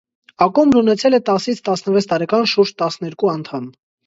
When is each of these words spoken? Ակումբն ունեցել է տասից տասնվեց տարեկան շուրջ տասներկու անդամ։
Ակումբն 0.45 0.79
ունեցել 0.79 1.17
է 1.17 1.19
տասից 1.27 1.61
տասնվեց 1.69 2.09
տարեկան 2.15 2.49
շուրջ 2.55 2.73
տասներկու 2.85 3.31
անդամ։ 3.37 3.71